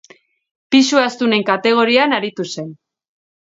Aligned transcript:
Pisu 0.75 1.01
astunen 1.01 1.45
kategorian 1.51 2.17
aritu 2.21 2.47
zen. 2.55 2.73